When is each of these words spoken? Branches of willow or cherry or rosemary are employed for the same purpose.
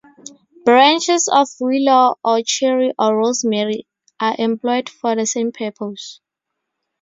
Branches 0.65 1.29
of 1.31 1.47
willow 1.59 2.15
or 2.25 2.41
cherry 2.43 2.91
or 2.97 3.15
rosemary 3.15 3.85
are 4.19 4.35
employed 4.39 4.89
for 4.89 5.15
the 5.15 5.27
same 5.27 5.51
purpose. 5.51 6.21